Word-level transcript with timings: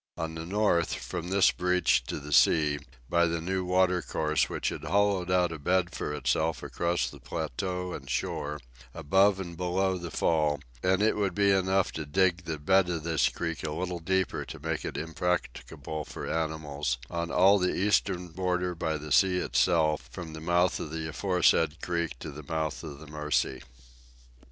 On 0.17 0.33
the 0.33 0.47
north, 0.47 0.95
from 0.95 1.27
this 1.29 1.51
breach 1.51 2.03
to 2.05 2.19
the 2.19 2.33
sea, 2.33 2.79
by 3.07 3.27
the 3.27 3.39
new 3.39 3.63
water 3.63 4.01
course 4.01 4.49
which 4.49 4.69
had 4.69 4.83
hollowed 4.85 5.29
out 5.29 5.51
a 5.51 5.59
bed 5.59 5.91
for 5.93 6.11
itself 6.11 6.63
across 6.63 7.07
the 7.07 7.19
plateau 7.19 7.93
and 7.93 8.09
shore, 8.09 8.59
above 8.95 9.39
and 9.39 9.55
below 9.55 9.99
the 9.99 10.09
fall, 10.09 10.59
and 10.81 11.03
it 11.03 11.17
would 11.17 11.35
be 11.35 11.51
enough 11.51 11.91
to 11.91 12.07
dig 12.07 12.45
the 12.45 12.57
bed 12.57 12.89
of 12.89 13.03
this 13.03 13.29
creek 13.29 13.63
a 13.63 13.69
little 13.69 13.99
deeper 13.99 14.43
to 14.43 14.59
make 14.59 14.83
it 14.83 14.97
impracticable 14.97 16.03
for 16.03 16.25
animals, 16.27 16.97
on 17.11 17.29
all 17.29 17.59
the 17.59 17.75
eastern 17.75 18.29
border 18.29 18.73
by 18.73 18.97
the 18.97 19.11
sea 19.11 19.37
itself, 19.37 20.09
from 20.11 20.33
the 20.33 20.41
mouth 20.41 20.79
of 20.79 20.89
the 20.89 21.07
aforesaid 21.07 21.79
creek 21.79 22.17
to 22.17 22.31
the 22.31 22.41
mouth 22.41 22.83
of 22.83 22.97
the 22.97 23.05
Mercy. 23.05 23.61